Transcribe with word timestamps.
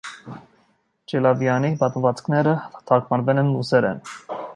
Ջիլավյանի 1.11 1.69
պատմվածքները 1.83 2.55
թարգմանվել 2.93 3.43
են 3.43 3.53
ռուսերեն։ 3.59 4.01